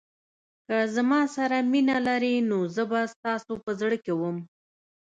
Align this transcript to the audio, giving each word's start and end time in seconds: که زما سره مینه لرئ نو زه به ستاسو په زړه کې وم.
که 0.67 0.75
زما 0.95 1.19
سره 1.35 1.57
مینه 1.71 1.95
لرئ 2.05 2.35
نو 2.49 2.59
زه 2.75 2.83
به 2.91 2.99
ستاسو 3.13 3.53
په 3.63 3.71
زړه 3.79 3.97
کې 4.03 4.13
وم. 4.19 4.37